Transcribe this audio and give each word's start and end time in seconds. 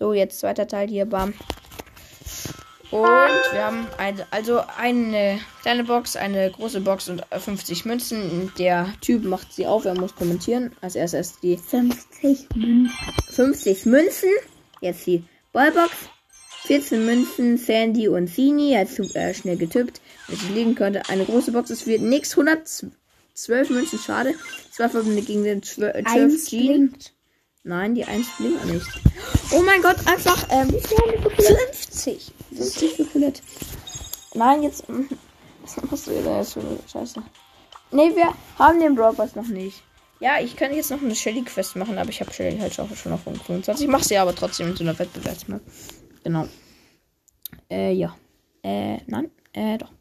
So, 0.00 0.14
jetzt 0.14 0.40
zweiter 0.40 0.66
Teil 0.66 0.88
hier, 0.88 1.04
bam. 1.04 1.34
Und 2.90 3.52
wir 3.52 3.64
haben 3.64 3.86
eine, 3.98 4.26
also 4.30 4.62
eine 4.78 5.38
kleine 5.60 5.84
Box, 5.84 6.16
eine 6.16 6.50
große 6.50 6.80
Box 6.80 7.10
und 7.10 7.22
50 7.30 7.84
Münzen. 7.84 8.50
Der 8.58 8.92
Typ 9.02 9.24
macht 9.24 9.52
sie 9.52 9.66
auf, 9.66 9.84
er 9.84 9.94
muss 9.94 10.16
kommentieren. 10.16 10.72
Als 10.80 10.96
erstes 10.96 11.38
die 11.40 11.58
50 11.58 12.48
Münzen. 12.54 12.90
50 13.30 13.86
Münzen. 13.86 14.30
Jetzt 14.80 15.06
die 15.06 15.22
Ballbox. 15.52 15.92
14 16.64 17.04
Münzen, 17.04 17.58
Sandy 17.58 18.08
und 18.08 18.28
Fini. 18.28 18.72
Er 18.72 18.80
hat 18.80 18.98
äh, 19.14 19.34
schnell 19.34 19.58
getippt, 19.58 20.00
dass 20.28 20.42
ich 20.42 20.48
liegen 20.48 20.74
könnte. 20.76 21.08
Eine 21.10 21.26
große 21.26 21.52
Box, 21.52 21.68
es 21.68 21.86
wird 21.86 22.00
nichts. 22.00 22.32
112 22.32 23.70
Münzen, 23.70 23.98
schade. 23.98 24.34
Zwei 24.70 24.88
verbundene 24.88 25.22
gegen 25.22 25.44
den 25.44 25.62
12 25.62 26.06
Eins 26.06 26.48
Jean. 26.48 26.94
Nein, 27.64 27.94
die 27.94 28.06
1 28.06 28.26
blinkt 28.38 28.64
nicht. 28.64 28.88
Oh 29.52 29.62
mein 29.62 29.82
Gott, 29.82 29.96
einfach, 30.06 30.46
ähm, 30.50 30.72
wie 30.72 30.80
viel 30.80 30.96
haben 30.98 31.10
wir 31.10 31.22
für 31.22 31.30
Colette? 31.30 31.72
50. 31.72 32.32
50 32.56 32.92
für 32.92 33.04
Colette. 33.04 33.42
Nein, 34.34 34.62
jetzt, 34.62 34.84
ähm, 34.88 35.08
was 35.62 35.76
machst 35.82 36.06
du 36.06 36.22
da 36.22 36.38
jetzt 36.38 36.52
für 36.52 36.62
Scheiße? 36.90 37.20
Nee, 37.90 38.14
wir 38.14 38.32
haben 38.58 38.78
den 38.78 38.94
Brawl 38.94 39.14
noch 39.34 39.48
nicht. 39.48 39.82
Ja, 40.20 40.38
ich 40.38 40.54
könnte 40.54 40.76
jetzt 40.76 40.90
noch 40.90 41.02
eine 41.02 41.16
Shelly-Quest 41.16 41.76
machen, 41.76 41.98
aber 41.98 42.10
ich 42.10 42.20
habe 42.20 42.32
Shelly 42.32 42.58
halt 42.58 42.78
auch 42.78 42.94
schon 42.94 43.12
auf 43.12 43.26
Rang 43.26 43.34
25. 43.34 43.84
Ich 43.84 43.90
mache 43.90 44.04
sie 44.04 44.18
aber 44.18 44.34
trotzdem 44.34 44.68
in 44.68 44.76
so 44.76 44.84
einer 44.84 44.96
Wettbewerbsmap. 44.96 45.62
Genau. 46.22 46.46
Äh, 47.70 47.92
ja. 47.92 48.14
Äh, 48.62 48.98
nein. 49.06 49.30
Äh, 49.52 49.78
doch. 49.78 49.88